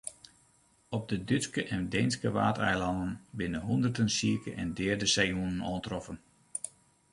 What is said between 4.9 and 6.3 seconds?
seehûnen oantroffen.